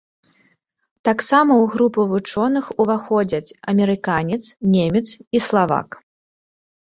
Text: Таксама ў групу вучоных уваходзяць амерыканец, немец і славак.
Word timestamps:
Таксама 1.09 1.53
ў 1.55 1.65
групу 1.73 2.05
вучоных 2.13 2.65
уваходзяць 2.85 3.55
амерыканец, 3.73 4.41
немец 4.73 5.05
і 5.39 5.43
славак. 5.51 5.89